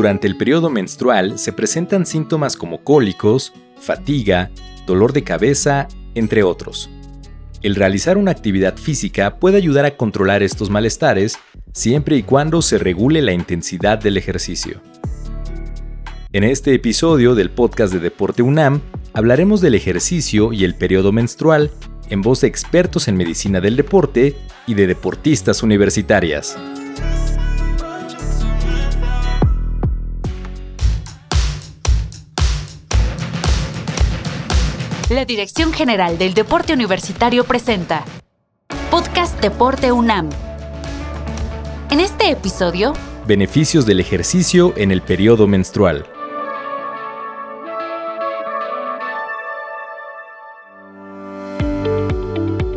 [0.00, 4.50] Durante el periodo menstrual se presentan síntomas como cólicos, fatiga,
[4.86, 6.88] dolor de cabeza, entre otros.
[7.60, 11.36] El realizar una actividad física puede ayudar a controlar estos malestares
[11.74, 14.80] siempre y cuando se regule la intensidad del ejercicio.
[16.32, 18.80] En este episodio del podcast de Deporte UNAM
[19.12, 21.72] hablaremos del ejercicio y el periodo menstrual
[22.08, 24.34] en voz de expertos en medicina del deporte
[24.66, 26.56] y de deportistas universitarias.
[35.10, 38.04] La Dirección General del Deporte Universitario presenta
[38.92, 40.30] Podcast Deporte UNAM.
[41.90, 42.92] En este episodio,
[43.26, 46.06] Beneficios del ejercicio en el periodo menstrual.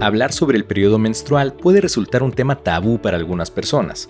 [0.02, 4.08] Hablar sobre el periodo menstrual puede resultar un tema tabú para algunas personas.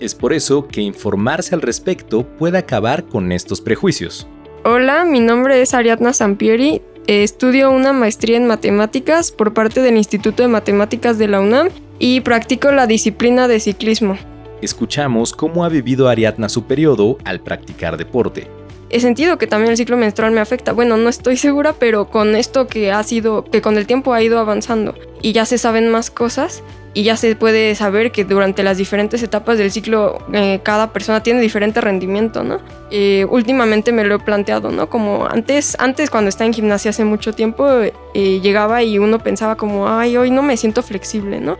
[0.00, 4.26] Es por eso que informarse al respecto puede acabar con estos prejuicios.
[4.64, 10.42] Hola, mi nombre es Ariadna Sampieri, estudio una maestría en matemáticas por parte del Instituto
[10.42, 14.18] de Matemáticas de la UNAM y practico la disciplina de ciclismo.
[14.62, 18.59] Escuchamos cómo ha vivido Ariadna su periodo al practicar deporte.
[18.90, 20.72] He sentido que también el ciclo menstrual me afecta.
[20.72, 24.22] Bueno, no estoy segura, pero con esto que ha sido, que con el tiempo ha
[24.22, 28.62] ido avanzando y ya se saben más cosas, y ya se puede saber que durante
[28.62, 32.60] las diferentes etapas del ciclo eh, cada persona tiene diferente rendimiento, ¿no?
[32.90, 34.90] Eh, últimamente me lo he planteado, ¿no?
[34.90, 39.56] Como antes, antes cuando estaba en gimnasia hace mucho tiempo, eh, llegaba y uno pensaba
[39.56, 41.58] como, ay, hoy no me siento flexible, ¿no?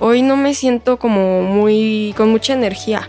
[0.00, 3.08] Hoy no me siento como muy, con mucha energía.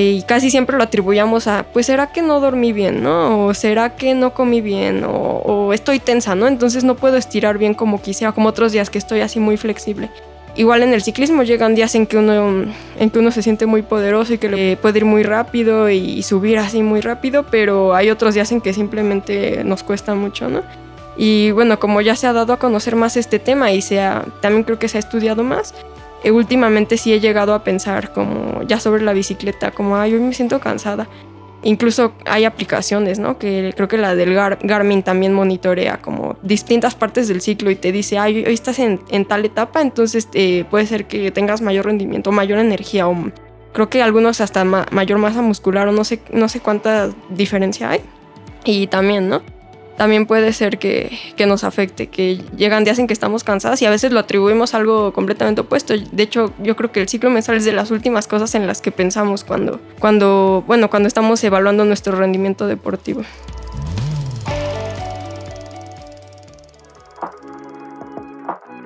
[0.00, 3.46] Y casi siempre lo atribuíamos a, pues será que no dormí bien, ¿no?
[3.46, 6.46] O será que no comí bien, o, o estoy tensa, ¿no?
[6.46, 10.08] Entonces no puedo estirar bien como quisiera, como otros días que estoy así muy flexible.
[10.54, 13.82] Igual en el ciclismo llegan días en que uno, en que uno se siente muy
[13.82, 18.10] poderoso y que le puede ir muy rápido y subir así muy rápido, pero hay
[18.10, 20.62] otros días en que simplemente nos cuesta mucho, ¿no?
[21.16, 24.00] Y bueno, como ya se ha dado a conocer más este tema y se
[24.40, 25.74] también creo que se ha estudiado más,
[26.24, 30.34] últimamente sí he llegado a pensar como ya sobre la bicicleta, como, ay, hoy me
[30.34, 31.08] siento cansada.
[31.62, 33.38] Incluso hay aplicaciones, ¿no?
[33.38, 37.90] Que creo que la del Garmin también monitorea como distintas partes del ciclo y te
[37.90, 42.30] dice, ay, hoy estás en, tal etapa, entonces eh, puede ser que tengas mayor rendimiento,
[42.30, 43.16] mayor energía o
[43.72, 48.02] creo que algunos hasta mayor masa muscular o no sé, no sé cuánta diferencia hay.
[48.64, 49.42] Y también, ¿no?
[49.98, 51.10] También puede ser que,
[51.46, 54.78] nos afecte, que llegan días en que estamos cansadas y a veces lo atribuimos a
[54.78, 55.92] algo completamente opuesto.
[56.12, 58.80] De hecho, yo creo que el ciclo menstrual es de las últimas cosas en las
[58.80, 63.22] que pensamos cuando, cuando, bueno, cuando estamos evaluando nuestro rendimiento deportivo.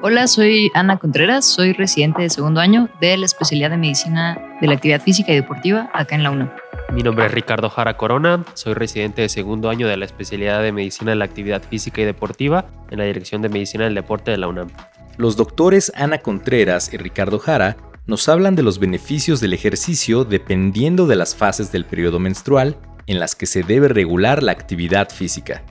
[0.00, 4.66] Hola, soy Ana Contreras, soy residente de segundo año de la especialidad de medicina de
[4.66, 6.61] la actividad física y deportiva acá en la UNAM.
[6.92, 10.72] Mi nombre es Ricardo Jara Corona, soy residente de segundo año de la especialidad de
[10.72, 14.36] Medicina de la Actividad Física y Deportiva en la Dirección de Medicina del Deporte de
[14.36, 14.68] la UNAM.
[15.16, 21.06] Los doctores Ana Contreras y Ricardo Jara nos hablan de los beneficios del ejercicio dependiendo
[21.06, 22.76] de las fases del periodo menstrual
[23.06, 25.62] en las que se debe regular la actividad física.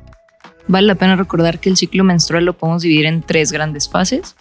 [0.67, 4.35] Vale la pena recordar que el ciclo menstrual lo podemos dividir en tres grandes fases.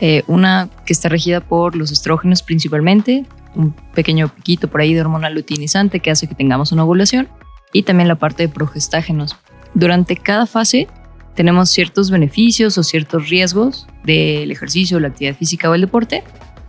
[0.00, 3.24] Eh, una que está regida por los estrógenos principalmente,
[3.58, 7.28] un pequeño piquito por ahí de hormona luteinizante que hace que tengamos una ovulación
[7.72, 9.36] y también la parte de progestágenos.
[9.74, 10.88] Durante cada fase
[11.34, 16.24] tenemos ciertos beneficios o ciertos riesgos del ejercicio, la actividad física o el deporte,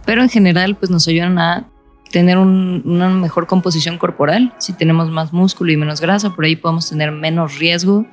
[0.05, 1.69] pero en general pues nos ayudan a
[2.11, 4.53] tener una mejor composición corporal.
[4.57, 8.06] Si tenemos más músculo y menos grasa, por ahí podemos tener menos riesgo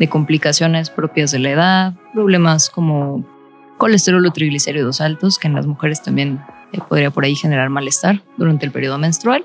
[0.00, 3.24] de complicaciones propias de la edad, problemas como
[3.78, 6.40] colesterol o triglicéridos altos, que en las mujeres también
[6.74, 9.44] eh, podría por ahí generar malestar durante el periodo menstrual.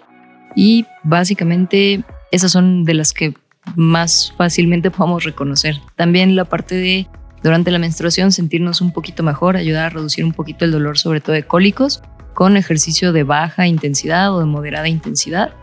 [0.55, 3.33] Y básicamente esas son de las que
[3.75, 5.79] más fácilmente podemos reconocer.
[5.95, 7.07] También la parte de
[7.41, 11.21] durante la menstruación sentirnos un poquito mejor, ayudar a reducir un poquito el dolor, sobre
[11.21, 12.01] todo de cólicos,
[12.33, 15.53] con ejercicio de baja intensidad o de moderada intensidad.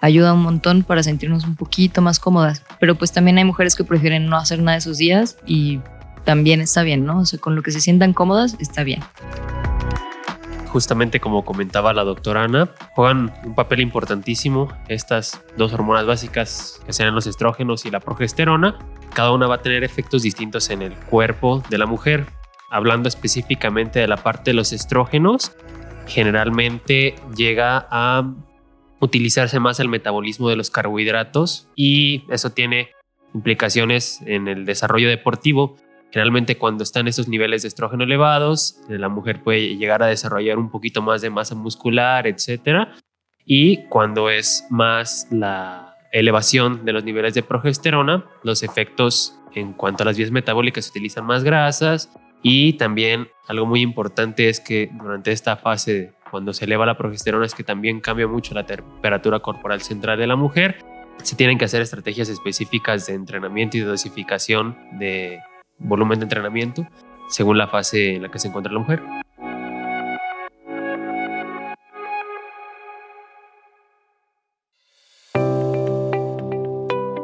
[0.00, 2.62] Ayuda un montón para sentirnos un poquito más cómodas.
[2.78, 5.80] Pero pues también hay mujeres que prefieren no hacer nada esos días y
[6.24, 7.20] también está bien, ¿no?
[7.20, 9.00] O sea, con lo que se sientan cómodas está bien
[10.68, 16.92] justamente como comentaba la doctora Ana, juegan un papel importantísimo estas dos hormonas básicas que
[16.92, 18.78] sean los estrógenos y la progesterona.
[19.14, 22.26] Cada una va a tener efectos distintos en el cuerpo de la mujer.
[22.70, 25.52] Hablando específicamente de la parte de los estrógenos,
[26.06, 28.28] generalmente llega a
[29.00, 32.90] utilizarse más el metabolismo de los carbohidratos y eso tiene
[33.34, 35.76] implicaciones en el desarrollo deportivo
[36.16, 40.56] Generalmente cuando están esos niveles de estrógeno elevados, eh, la mujer puede llegar a desarrollar
[40.56, 42.88] un poquito más de masa muscular, etc.
[43.44, 45.28] Y cuando es más
[46.12, 50.90] elevación de los niveles de progesterona, los efectos en cuanto a las vías metabólicas se
[50.92, 52.10] utilizan más grasas
[52.42, 57.44] y también algo muy importante es que durante esta fase cuando se eleva la progesterona
[57.44, 60.78] es que también cambia mucho la temperatura corporal central de la mujer.
[61.22, 65.40] Se tienen que hacer estrategias específicas de entrenamiento y de dosificación de
[65.78, 66.86] volumen de entrenamiento
[67.28, 69.02] según la fase en la que se encuentra la mujer.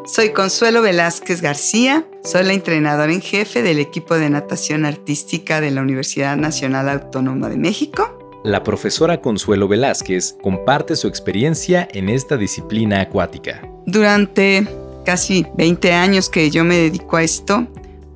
[0.04, 5.70] Soy Consuelo Velázquez García, soy la entrenadora en jefe del equipo de natación artística de
[5.70, 8.18] la Universidad Nacional Autónoma de México.
[8.44, 13.62] La profesora Consuelo Velázquez comparte su experiencia en esta disciplina acuática.
[13.86, 14.66] Durante
[15.06, 17.66] casi 20 años que yo me dedico a esto,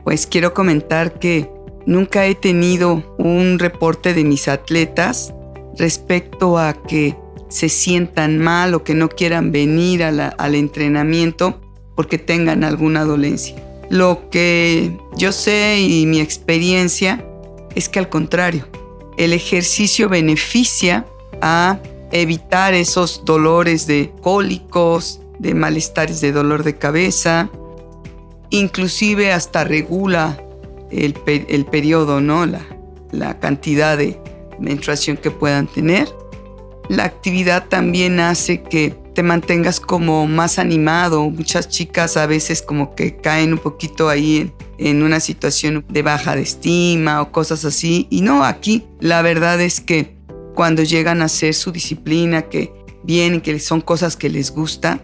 [0.07, 1.51] pues quiero comentar que
[1.85, 5.35] nunca he tenido un reporte de mis atletas
[5.77, 7.17] respecto a que
[7.49, 11.61] se sientan mal o que no quieran venir al entrenamiento
[11.97, 13.57] porque tengan alguna dolencia.
[13.91, 17.27] Lo que yo sé y mi experiencia
[17.75, 18.65] es que al contrario,
[19.17, 21.05] el ejercicio beneficia
[21.43, 21.81] a
[22.13, 27.51] evitar esos dolores de cólicos, de malestares de dolor de cabeza,
[28.51, 30.41] inclusive hasta regula
[30.91, 31.15] el,
[31.67, 32.47] periodo, ¿no?
[32.47, 32.63] La,
[33.13, 34.21] la cantidad de
[34.59, 36.09] menstruación que puedan tener.
[36.89, 41.29] La actividad también hace que te mantengas como más animado.
[41.31, 46.37] Muchas chicas a veces como que caen un poquito ahí en, una situación de baja
[46.37, 48.07] de estima o cosas así.
[48.11, 50.17] Y no, aquí la verdad es que
[50.55, 52.73] cuando llegan a hacer su disciplina, que
[53.03, 55.01] vienen, que son cosas que les gusta,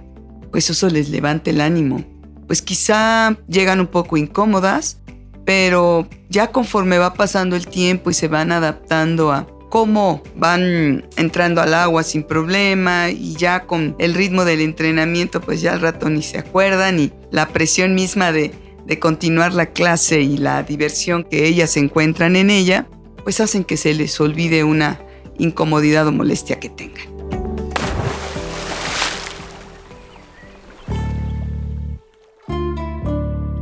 [0.51, 2.05] pues eso les levanta el ánimo.
[2.53, 4.99] Pues quizá llegan un poco incómodas,
[5.47, 11.63] pero ya conforme va pasando el tiempo y se van adaptando a, cómo van entrando
[11.63, 16.11] al agua sin problema y ya con el ritmo del entrenamiento pues ya al rato
[16.11, 18.53] ni se acuerdan y la presión misma de,
[18.85, 22.87] de continuar la clase y la diversión que ellas encuentran en ella
[23.25, 25.01] pues hacen que se les olvide una
[25.39, 27.12] incomodidad o molestia que tengan.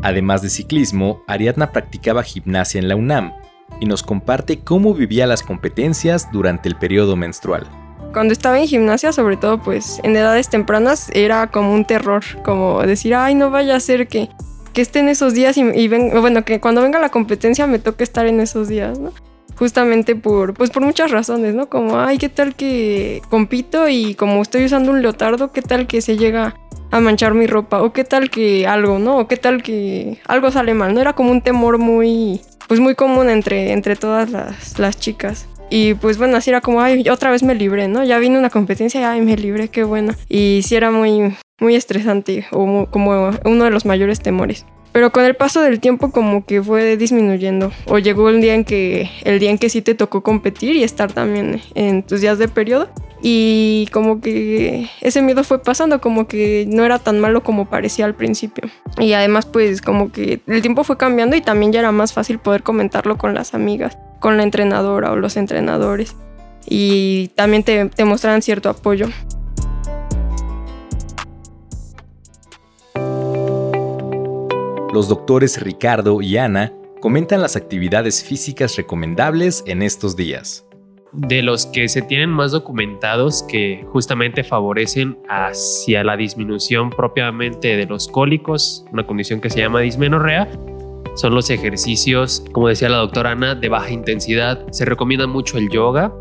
[0.03, 3.33] Además de ciclismo, Ariadna practicaba gimnasia en la UNAM
[3.81, 7.67] y nos comparte cómo vivía las competencias durante el periodo menstrual.
[8.13, 12.81] Cuando estaba en gimnasia, sobre todo pues en edades tempranas, era como un terror, como
[12.83, 14.29] decir, ay, no vaya a ser que,
[14.73, 18.03] que esté en esos días y, y bueno, que cuando venga la competencia me toque
[18.03, 18.99] estar en esos días.
[19.57, 21.69] Justamente por, pues por muchas razones, ¿no?
[21.69, 26.01] Como, ay, ¿qué tal que compito y como estoy usando un leotardo, ¿qué tal que
[26.01, 26.55] se llega
[26.91, 27.83] a manchar mi ropa?
[27.83, 29.19] ¿O qué tal que algo, ¿no?
[29.19, 30.95] ¿O qué tal que algo sale mal?
[30.95, 31.01] ¿No?
[31.01, 35.49] Era como un temor muy, pues muy común entre, entre todas las, chicas.
[35.71, 38.03] Y pues bueno, así era como, ay, otra vez me libré, ¿no?
[38.03, 40.15] Ya vine una competencia y ay, me libré, qué bueno.
[40.29, 44.67] Y sí era muy, muy estresante o como uno de los mayores temores.
[44.93, 47.71] Pero con el paso del tiempo como que fue disminuyendo.
[47.87, 50.83] O llegó el día en que, el día en que sí te tocó competir y
[50.83, 52.89] estar también en tus días de periodo.
[53.23, 58.07] Y como que ese miedo fue pasando, como que no era tan malo como parecía
[58.07, 58.71] al principio.
[58.99, 62.39] Y además pues como que el tiempo fue cambiando y también ya era más fácil
[62.39, 66.17] poder comentarlo con las amigas, con la entrenadora o los entrenadores.
[66.67, 69.09] Y también te, te cierto apoyo.
[74.93, 80.65] Los doctores Ricardo y Ana comentan las actividades físicas recomendables en estos días
[81.13, 87.87] de los que se tienen más documentados que justamente favorecen hacia la disminución propiamente de
[87.87, 90.49] los cólicos, una condición que se llama dismenorrea,
[91.15, 94.67] son los ejercicios, como decía la doctora Ana, de baja intensidad.
[94.71, 96.13] Se recomienda mucho el yoga.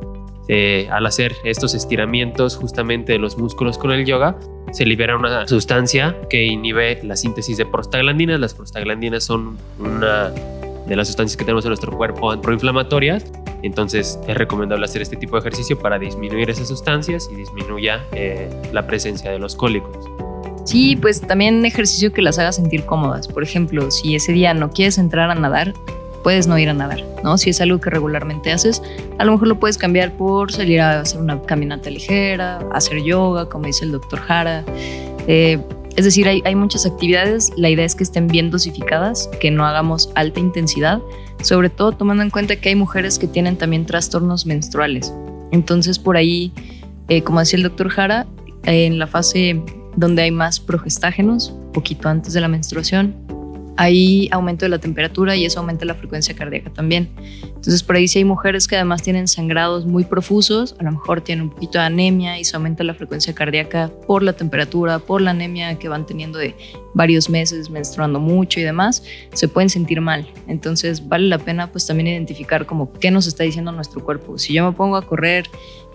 [0.52, 4.40] Eh, al hacer estos estiramientos justamente de los músculos con el yoga,
[4.72, 8.40] se libera una sustancia que inhibe la síntesis de prostaglandinas.
[8.40, 10.34] Las prostaglandinas son una
[10.90, 13.24] de las sustancias que tenemos en nuestro cuerpo proinflamatorias
[13.62, 18.50] entonces es recomendable hacer este tipo de ejercicio para disminuir esas sustancias y disminuya eh,
[18.72, 20.06] la presencia de los cólicos.
[20.66, 23.28] Sí, pues también ejercicio que las haga sentir cómodas.
[23.28, 25.74] Por ejemplo, si ese día no quieres entrar a nadar,
[26.24, 27.38] puedes no ir a nadar, ¿no?
[27.38, 28.82] Si es algo que regularmente haces,
[29.18, 33.50] a lo mejor lo puedes cambiar por salir a hacer una caminata ligera, hacer yoga,
[33.50, 34.64] como dice el doctor Jara.
[35.28, 35.60] Eh,
[36.00, 40.10] es decir, hay, muchas actividades, la idea es que estén bien dosificadas, que no hagamos
[40.16, 41.02] alta intensidad,
[41.44, 45.14] sobre todo tomando en cuenta que hay mujeres que tienen también trastornos menstruales.
[45.52, 46.54] Entonces, por ahí,
[47.10, 48.28] eh, como decía el doctor Jara,
[48.64, 49.62] en la fase
[49.98, 53.14] donde hay más progestágenos, poquito antes de la menstruación,
[53.80, 57.10] ahí aumento de la temperatura y eso aumenta la frecuencia cardíaca también.
[57.44, 61.22] Entonces por ahí si hay mujeres que además tienen sangrados muy profusos, a lo mejor
[61.22, 65.22] tienen un poquito de anemia y se aumenta la frecuencia cardíaca por la temperatura, por
[65.22, 66.56] la anemia que van teniendo de
[66.94, 70.28] varios meses menstruando mucho y demás, se pueden sentir mal.
[70.48, 74.38] Entonces vale la pena pues también identificar como qué nos está diciendo nuestro cuerpo.
[74.38, 75.50] Si yo me pongo a correr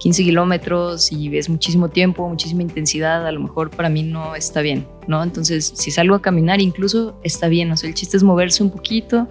[0.04, 4.60] 15 kilómetros y es muchísimo tiempo, muchísima intensidad, a lo mejor para mí no está
[4.60, 5.22] bien, ¿no?
[5.22, 8.70] Entonces si salgo a caminar incluso está bien, o sea, el chiste es moverse un
[8.70, 9.26] poquito,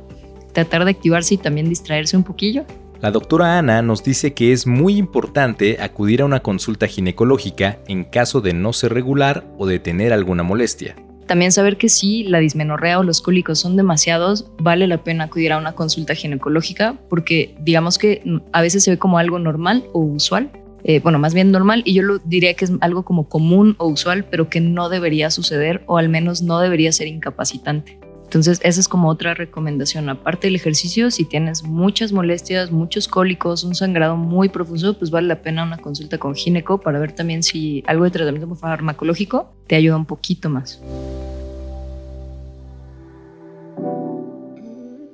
[0.51, 2.65] tratar de activarse y también distraerse un poquillo.
[3.01, 8.03] La doctora Ana nos dice que es muy importante acudir a una consulta ginecológica en
[8.03, 10.95] caso de no ser regular o de tener alguna molestia.
[11.27, 15.53] También saber que si la dismenorrea o los cólicos son demasiados, vale la pena acudir
[15.53, 19.99] a una consulta ginecológica porque digamos que a veces se ve como algo normal o
[19.99, 20.49] usual.
[20.83, 23.87] Eh, bueno, más bien normal y yo lo diría que es algo como común o
[23.87, 27.99] usual, pero que no debería suceder o al menos no debería ser incapacitante.
[28.23, 30.09] Entonces, esa es como otra recomendación.
[30.09, 35.27] Aparte del ejercicio, si tienes muchas molestias, muchos cólicos, un sangrado muy profuso, pues vale
[35.27, 39.75] la pena una consulta con gineco para ver también si algo de tratamiento farmacológico te
[39.75, 40.81] ayuda un poquito más.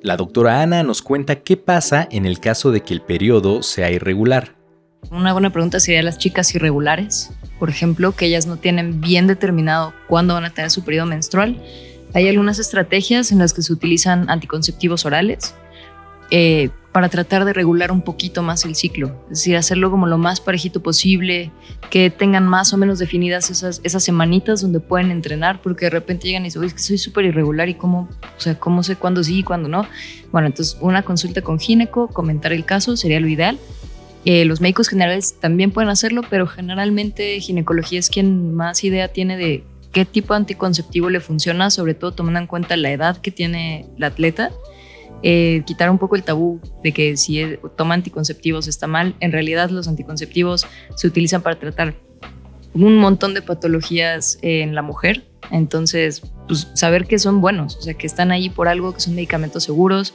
[0.01, 3.91] La doctora Ana nos cuenta qué pasa en el caso de que el periodo sea
[3.91, 4.58] irregular.
[5.11, 9.93] Una buena pregunta sería las chicas irregulares, por ejemplo, que ellas no tienen bien determinado
[10.07, 11.61] cuándo van a tener su periodo menstrual
[12.13, 15.53] hay algunas estrategias en las que se utilizan anticonceptivos orales
[16.31, 20.17] eh, para tratar de regular un poquito más el ciclo, es decir, hacerlo como lo
[20.17, 21.51] más parejito posible,
[21.91, 26.27] que tengan más o menos definidas esas, esas semanitas donde pueden entrenar, porque de repente
[26.27, 29.23] llegan y dicen, es que soy súper irregular y cómo, o sea, cómo sé cuándo
[29.23, 29.85] sí y cuándo no.
[30.31, 33.59] Bueno, entonces una consulta con gineco, comentar el caso sería lo ideal.
[34.25, 39.37] Eh, los médicos generales también pueden hacerlo, pero generalmente ginecología es quien más idea tiene
[39.37, 43.31] de qué tipo de anticonceptivo le funciona, sobre todo tomando en cuenta la edad que
[43.31, 44.51] tiene la atleta.
[45.21, 47.43] Eh, quitar un poco el tabú de que si
[47.75, 49.15] toma anticonceptivos está mal.
[49.19, 51.95] En realidad los anticonceptivos se utilizan para tratar
[52.73, 55.25] un montón de patologías en la mujer.
[55.51, 59.15] Entonces, pues, saber que son buenos, o sea, que están ahí por algo, que son
[59.15, 60.13] medicamentos seguros,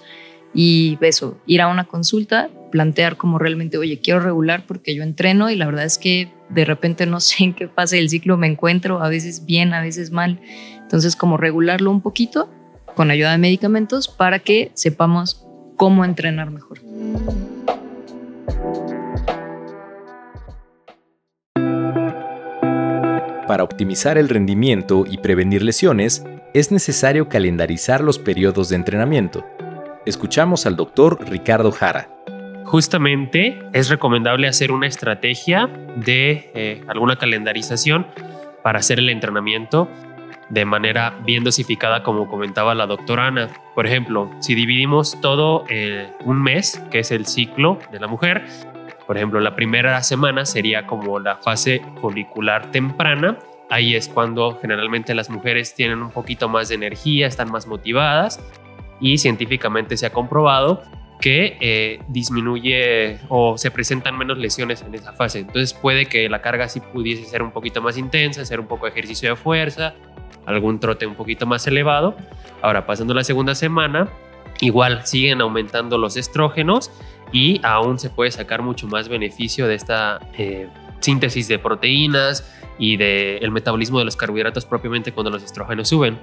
[0.55, 5.49] y eso, ir a una consulta, plantear como realmente, oye, quiero regular porque yo entreno
[5.49, 8.49] y la verdad es que de repente no sé en qué fase del ciclo me
[8.49, 10.41] encuentro, a veces bien, a veces mal.
[10.83, 12.51] Entonces, como regularlo un poquito
[12.97, 16.81] con ayuda de medicamentos para que sepamos cómo entrenar mejor.
[23.47, 29.47] Para optimizar el rendimiento y prevenir lesiones, es necesario calendarizar los periodos de entrenamiento.
[30.07, 32.14] Escuchamos al doctor Ricardo Jara.
[32.65, 38.07] Justamente es recomendable hacer una estrategia de eh, alguna calendarización
[38.63, 39.89] para hacer el entrenamiento
[40.49, 43.49] de manera bien dosificada, como comentaba la doctora Ana.
[43.75, 48.45] Por ejemplo, si dividimos todo eh, un mes, que es el ciclo de la mujer,
[49.07, 53.39] por ejemplo, la primera semana sería como la fase folicular temprana.
[53.69, 58.41] Ahí es cuando generalmente las mujeres tienen un poquito más de energía, están más motivadas
[59.01, 60.83] y científicamente se ha comprobado
[61.25, 65.39] que eh, disminuye o se presentan menos lesiones en esa fase.
[65.39, 68.85] Entonces puede que la carga sí pudiese ser un poquito más intensa, hacer un poco
[68.85, 69.95] de ejercicio de fuerza,
[70.45, 72.15] algún trote un poquito más elevado.
[72.61, 74.11] Ahora, pasando la segunda semana,
[74.61, 76.91] igual siguen aumentando los estrógenos
[77.33, 80.69] y aún se puede sacar mucho más beneficio de esta eh,
[81.01, 86.19] síntesis de proteínas y del metabolismo de los carbohidratos propiamente cuando los estrógenos suben.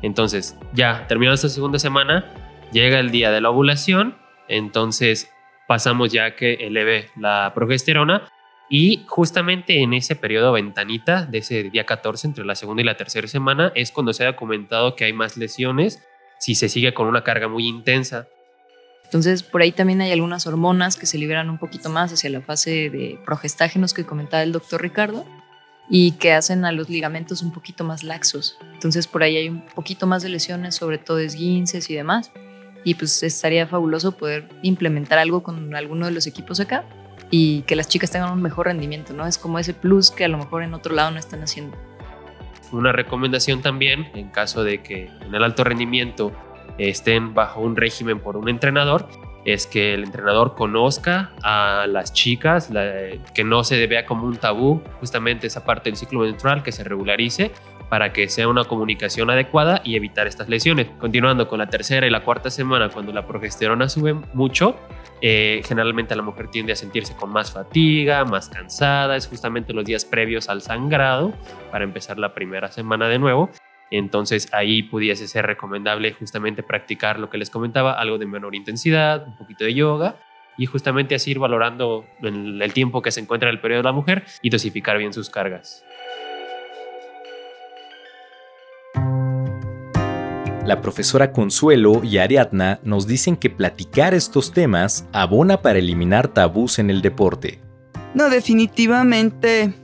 [0.00, 2.30] Entonces, ya terminando esta segunda semana,
[2.70, 5.30] llega el día de la ovulación, entonces
[5.66, 8.28] pasamos ya que eleve la progesterona
[8.68, 12.96] y justamente en ese periodo ventanita de ese día 14 entre la segunda y la
[12.96, 16.02] tercera semana es cuando se ha documentado que hay más lesiones
[16.38, 18.28] si se sigue con una carga muy intensa.
[19.04, 22.40] Entonces, por ahí también hay algunas hormonas que se liberan un poquito más hacia la
[22.40, 25.24] fase de progestágenos que comentaba el doctor Ricardo
[25.88, 28.58] y que hacen a los ligamentos un poquito más laxos.
[28.72, 32.32] Entonces por ahí hay un poquito más de lesiones, sobre todo esguinces y demás.
[32.84, 36.84] Y pues estaría fabuloso poder implementar algo con alguno de los equipos acá
[37.30, 39.26] y que las chicas tengan un mejor rendimiento, ¿no?
[39.26, 41.76] Es como ese plus que a lo mejor en otro lado no están haciendo.
[42.72, 46.32] Una recomendación también, en caso de que en el alto rendimiento
[46.76, 49.08] estén bajo un régimen por un entrenador,
[49.44, 52.70] es que el entrenador conozca a las chicas,
[53.34, 56.82] que no se vea como un tabú justamente esa parte del ciclo menstrual, que se
[56.82, 57.52] regularice
[57.88, 60.88] para que sea una comunicación adecuada y evitar estas lesiones.
[60.98, 64.76] Continuando con la tercera y la cuarta semana, cuando la progesterona sube mucho,
[65.20, 69.84] eh, generalmente la mujer tiende a sentirse con más fatiga, más cansada, es justamente los
[69.84, 71.32] días previos al sangrado
[71.70, 73.50] para empezar la primera semana de nuevo.
[73.90, 79.26] Entonces ahí pudiese ser recomendable justamente practicar lo que les comentaba, algo de menor intensidad,
[79.26, 80.16] un poquito de yoga
[80.56, 83.92] y justamente así ir valorando el tiempo que se encuentra en el periodo de la
[83.92, 85.84] mujer y dosificar bien sus cargas.
[90.64, 96.78] La profesora Consuelo y Ariadna nos dicen que platicar estos temas abona para eliminar tabús
[96.78, 97.60] en el deporte.
[98.14, 99.74] No, definitivamente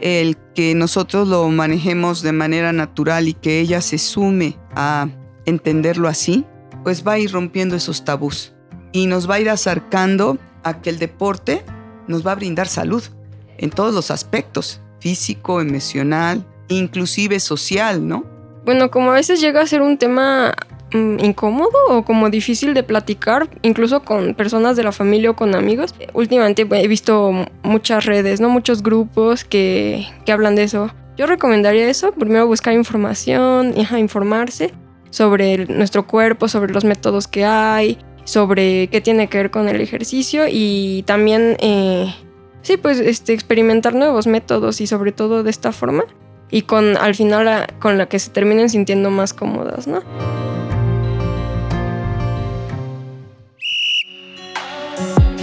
[0.00, 5.08] el que nosotros lo manejemos de manera natural y que ella se sume a
[5.44, 6.46] entenderlo así,
[6.84, 8.54] pues va a ir rompiendo esos tabús
[8.92, 11.62] y nos va a ir acercando a que el deporte
[12.08, 13.04] nos va a brindar salud
[13.58, 18.39] en todos los aspectos, físico, emocional, inclusive social, ¿no?
[18.64, 20.54] Bueno, como a veces llega a ser un tema
[20.92, 25.54] mm, incómodo o como difícil de platicar, incluso con personas de la familia o con
[25.54, 25.94] amigos.
[26.12, 28.48] Últimamente he visto muchas redes, ¿no?
[28.48, 30.90] Muchos grupos que, que hablan de eso.
[31.16, 34.72] Yo recomendaría eso, primero buscar información, informarse
[35.10, 39.80] sobre nuestro cuerpo, sobre los métodos que hay, sobre qué tiene que ver con el
[39.80, 42.14] ejercicio y también, eh,
[42.62, 46.04] sí, pues este, experimentar nuevos métodos y sobre todo de esta forma
[46.50, 50.02] y con al final con la que se terminen sintiendo más cómodas, ¿no?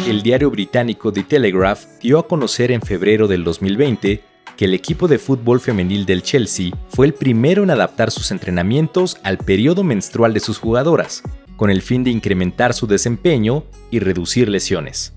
[0.08, 4.24] El diario británico The Telegraph dio a conocer en febrero del 2020
[4.56, 9.18] que el equipo de fútbol femenil del Chelsea fue el primero en adaptar sus entrenamientos
[9.24, 11.24] al periodo menstrual de sus jugadoras,
[11.58, 15.14] con el fin de incrementar su desempeño y reducir lesiones.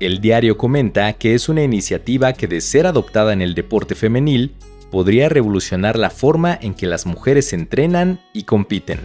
[0.00, 4.54] El diario comenta que es una iniciativa que de ser adoptada en el deporte femenil
[4.90, 9.00] podría revolucionar la forma en que las mujeres entrenan y compiten.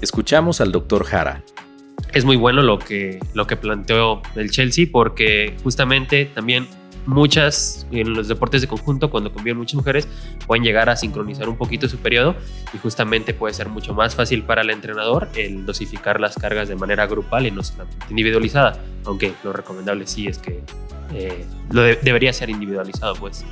[0.00, 1.04] Escuchamos al Dr.
[1.04, 1.42] Jara.
[2.12, 6.66] Es muy bueno lo que, lo que planteó el Chelsea porque justamente también
[7.06, 10.08] muchas, en los deportes de conjunto, cuando conviven muchas mujeres,
[10.46, 12.34] pueden llegar a sincronizar un poquito su periodo
[12.74, 16.76] y justamente puede ser mucho más fácil para el entrenador el dosificar las cargas de
[16.76, 20.62] manera grupal y no solamente individualizada, aunque lo recomendable sí es que
[21.14, 23.44] eh, lo debería ser individualizado, pues.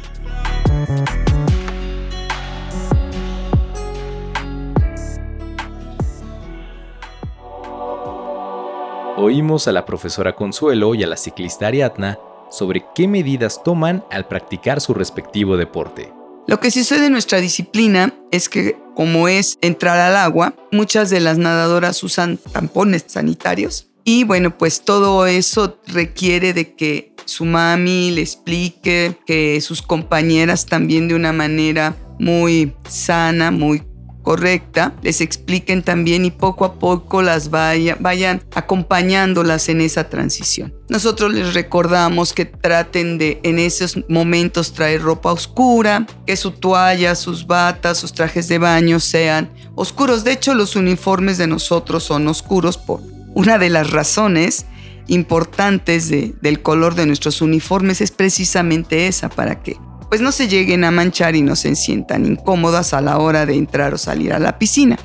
[9.17, 12.19] Oímos a la profesora Consuelo y a la ciclista Ariadna
[12.51, 16.13] sobre qué medidas toman al practicar su respectivo deporte.
[16.47, 21.21] Lo que sucede en nuestra disciplina es que, como es entrar al agua, muchas de
[21.21, 28.11] las nadadoras usan tampones sanitarios y bueno, pues todo eso requiere de que su mami
[28.11, 33.83] le explique, que sus compañeras también de una manera muy sana, muy
[34.25, 40.75] correcta, les expliquen también y poco a poco las vayan acompañándolas en esa transición.
[40.89, 47.15] Nosotros les recordamos que traten de en esos momentos traer ropa oscura, que su toalla,
[47.15, 50.25] sus batas, sus trajes de baño sean oscuros.
[50.25, 53.01] De hecho, los uniformes de nosotros son oscuros por
[53.35, 54.65] una de las razones
[55.07, 59.77] importantes del color de nuestros uniformes es precisamente esa, para que
[60.09, 63.55] pues no se lleguen a manchar y no se sientan incómodas a la hora de
[63.55, 64.97] entrar o salir a la piscina.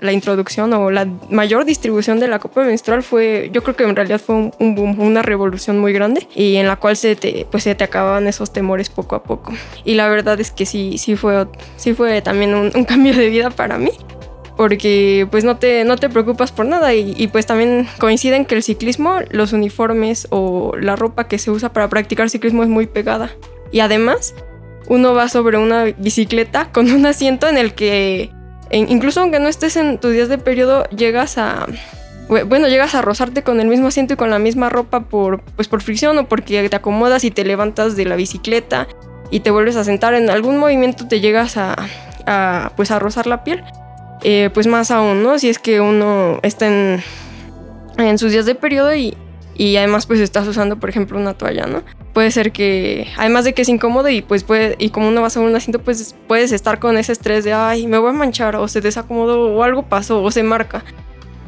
[0.00, 3.94] La introducción o la mayor distribución de la copa menstrual fue, yo creo que en
[3.94, 7.62] realidad fue un, boom, una revolución muy grande y en la cual se te, pues
[7.62, 9.52] se te acababan esos temores poco a poco.
[9.84, 13.50] Y la verdad es que sí, sí fue, sí fue también un cambio de vida
[13.50, 13.92] para mí
[14.62, 18.62] porque pues no te, no te preocupas por nada y, pues también coinciden que el
[18.62, 23.32] ciclismo, los uniformes o la ropa que se usa para practicar ciclismo es muy pegada.
[23.72, 24.36] Y además,
[24.86, 28.30] uno va sobre una bicicleta con un asiento en el que,
[28.70, 31.66] incluso aunque no estés en tus días de periodo, llegas a...
[32.28, 35.66] Bueno, llegas a rozarte con el mismo asiento y con la misma ropa por, pues
[35.66, 38.86] por fricción o porque te acomodas y te levantas de la bicicleta
[39.28, 40.14] y te vuelves a sentar.
[40.14, 41.74] En algún movimiento te llegas a,
[42.26, 43.64] a pues a rozar la piel.
[44.24, 45.38] Eh, pues más aún, ¿no?
[45.38, 47.02] Si es que uno está en,
[47.98, 49.16] en sus días de periodo y,
[49.54, 51.82] y además pues estás usando, por ejemplo, una toalla, ¿no?
[52.12, 55.28] Puede ser que, además de que es incómodo y pues puede, y como uno va
[55.34, 58.54] a un asiento, pues puedes estar con ese estrés de, ay, me voy a manchar
[58.56, 60.84] o se desacomodó o algo pasó o se marca.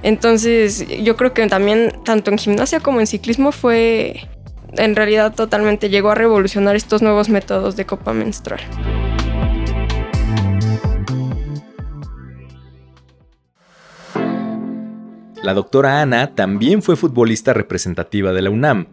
[0.03, 4.29] Entonces yo creo que también, tanto en gimnasia como en ciclismo fue,
[4.77, 8.61] en realidad totalmente llegó a revolucionar estos nuevos métodos de copa menstrual.
[15.45, 18.87] La doctora Ana también fue futbolista representativa de la UNAM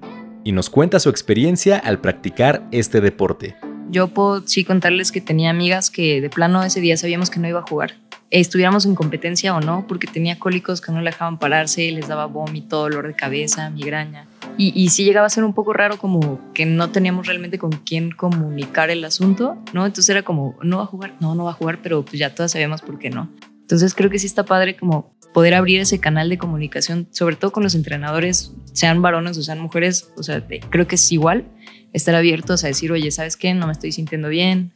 [0.43, 3.55] y nos cuenta su experiencia al practicar este deporte.
[3.89, 7.47] Yo puedo sí contarles que tenía amigas que de plano ese día sabíamos que no
[7.47, 7.93] iba a jugar.
[8.31, 12.25] Estuviéramos en competencia o no, porque tenía cólicos que no le dejaban pararse, les daba
[12.25, 14.27] vómito, dolor de cabeza, migraña.
[14.57, 17.71] Y, y sí llegaba a ser un poco raro como que no teníamos realmente con
[17.71, 19.85] quién comunicar el asunto, ¿no?
[19.85, 22.35] Entonces era como, no va a jugar, no, no va a jugar, pero pues ya
[22.35, 23.29] todas sabíamos por qué no.
[23.71, 27.53] Entonces creo que sí está padre como poder abrir ese canal de comunicación, sobre todo
[27.53, 31.45] con los entrenadores, sean varones o sean mujeres, o sea, creo que es igual
[31.93, 33.53] estar abiertos a decir, oye, ¿sabes qué?
[33.53, 34.73] No me estoy sintiendo bien,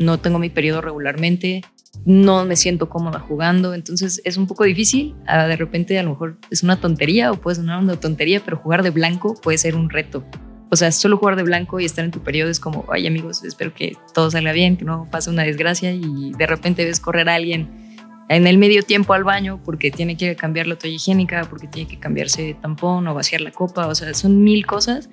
[0.00, 1.62] no tengo mi periodo regularmente,
[2.04, 6.38] no me siento cómoda jugando, entonces es un poco difícil, de repente a lo mejor
[6.50, 9.88] es una tontería o puede sonar una tontería, pero jugar de blanco puede ser un
[9.88, 10.24] reto.
[10.68, 13.44] O sea, solo jugar de blanco y estar en tu periodo es como, ay amigos,
[13.44, 17.28] espero que todo salga bien, que no pase una desgracia y de repente ves correr
[17.28, 17.91] a alguien
[18.28, 21.88] en el medio tiempo al baño porque tiene que cambiar la toalla higiénica, porque tiene
[21.88, 25.10] que cambiarse tampón o vaciar la copa, o sea, son mil cosas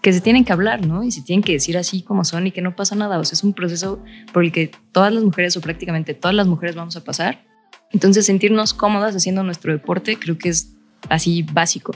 [0.00, 1.04] que se tienen que hablar, ¿no?
[1.04, 3.34] Y se tienen que decir así como son y que no pasa nada, o sea,
[3.34, 6.96] es un proceso por el que todas las mujeres o prácticamente todas las mujeres vamos
[6.96, 7.44] a pasar.
[7.92, 10.74] Entonces, sentirnos cómodas haciendo nuestro deporte creo que es
[11.08, 11.94] así básico.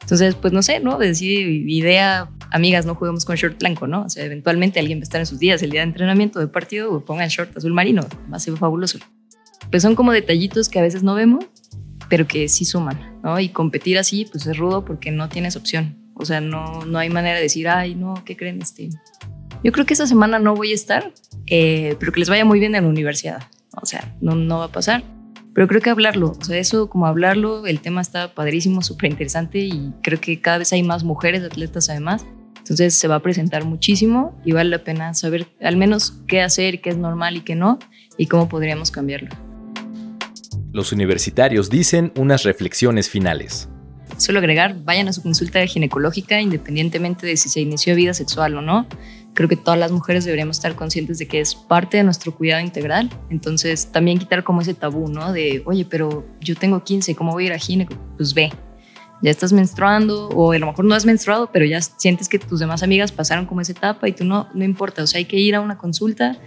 [0.00, 0.98] Entonces, pues no sé, ¿no?
[0.98, 4.02] Decir idea, amigas, no juguemos con short blanco, ¿no?
[4.02, 6.46] O sea, eventualmente alguien va a estar en sus días, el día de entrenamiento, de
[6.46, 8.98] partido, pongan short azul marino, va a ser fabuloso
[9.70, 11.44] pues son como detallitos que a veces no vemos,
[12.08, 13.38] pero que sí suman, ¿no?
[13.38, 15.96] Y competir así, pues es rudo porque no tienes opción.
[16.14, 18.60] O sea, no, no hay manera de decir, ay, no, ¿qué creen?
[18.60, 18.90] Este?
[19.62, 21.12] Yo creo que esta semana no voy a estar,
[21.46, 23.42] eh, pero que les vaya muy bien en la universidad.
[23.80, 25.04] O sea, no, no va a pasar.
[25.54, 29.58] Pero creo que hablarlo, o sea, eso como hablarlo, el tema está padrísimo, súper interesante
[29.58, 32.24] y creo que cada vez hay más mujeres atletas además.
[32.58, 36.80] Entonces se va a presentar muchísimo y vale la pena saber al menos qué hacer,
[36.80, 37.80] qué es normal y qué no
[38.16, 39.49] y cómo podríamos cambiarlo.
[40.72, 43.68] Los universitarios dicen unas reflexiones finales.
[44.18, 48.62] Solo agregar, vayan a su consulta ginecológica independientemente de si se inició vida sexual o
[48.62, 48.86] no.
[49.34, 52.62] Creo que todas las mujeres deberíamos estar conscientes de que es parte de nuestro cuidado
[52.62, 53.10] integral.
[53.30, 55.32] Entonces, también quitar como ese tabú, ¿no?
[55.32, 57.94] De, oye, pero yo tengo 15, ¿cómo voy a ir a gineco?
[58.16, 58.52] Pues ve,
[59.22, 62.60] ya estás menstruando o a lo mejor no has menstruado, pero ya sientes que tus
[62.60, 65.02] demás amigas pasaron como esa etapa y tú no, no importa.
[65.02, 66.38] O sea, hay que ir a una consulta,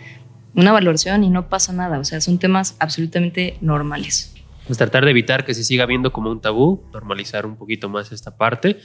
[0.56, 2.00] una valoración y no pasa nada.
[2.00, 4.34] O sea, son temas absolutamente normales.
[4.68, 8.12] Pues tratar de evitar que se siga viendo como un tabú, normalizar un poquito más
[8.12, 8.78] esta parte